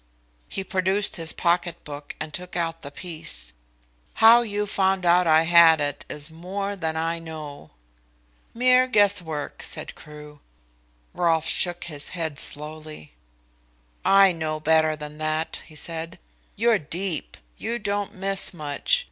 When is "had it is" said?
5.43-6.31